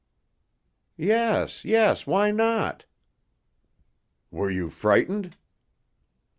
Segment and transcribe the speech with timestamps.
[0.97, 2.85] "Yes, yes, why not?"
[4.31, 5.37] "Were you frightened?"